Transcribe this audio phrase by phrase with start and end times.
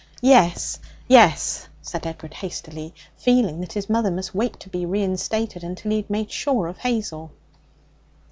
[0.19, 5.91] 'Yes yes,' said Edward hastily, feeling that his mother must wait to be reinstated until
[5.91, 7.29] he had made sure of Hazel.